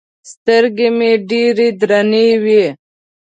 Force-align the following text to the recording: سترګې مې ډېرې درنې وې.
سترګې 0.31 0.89
مې 0.97 1.11
ډېرې 1.29 1.67
درنې 1.79 2.27
وې. 2.43 2.65